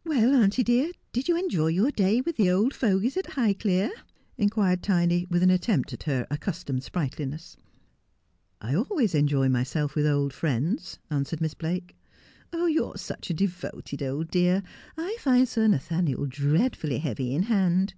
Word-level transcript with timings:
'Well, 0.04 0.34
auntie 0.34 0.62
dear, 0.64 0.92
did 1.14 1.28
you 1.28 1.38
enjoy 1.38 1.68
your 1.68 1.90
dav 1.90 2.26
with 2.26 2.36
the 2.36 2.50
old 2.50 2.74
fogies 2.74 3.16
at 3.16 3.24
Highclere 3.24 3.86
1' 3.88 3.92
inquired 4.36 4.82
Tiny, 4.82 5.24
with 5.30 5.42
an 5.42 5.48
attempt 5.48 5.90
at 5.94 6.02
her 6.02 6.26
accustom 6.30 6.76
ed 6.76 6.82
sprightl 6.82 7.26
iuess.' 7.30 7.56
1 8.60 8.76
always 8.76 9.14
enjoy 9.14 9.48
myself 9.48 9.94
with 9.94 10.04
old 10.06 10.34
friends,' 10.34 10.98
answered 11.08 11.40
Miss 11.40 11.54
Blake.' 11.54 11.96
You 12.52 12.84
are 12.84 12.98
such 12.98 13.30
a 13.30 13.32
devoted 13.32 14.02
old 14.02 14.30
dear. 14.30 14.62
I 14.98 15.16
find 15.20 15.48
Sir 15.48 15.66
Nathaniel 15.66 16.26
dreadfully 16.26 16.98
heavy 16.98 17.34
in 17.34 17.44
hand.'' 17.44 17.94